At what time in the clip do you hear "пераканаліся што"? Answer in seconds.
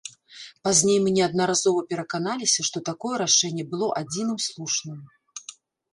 1.93-2.77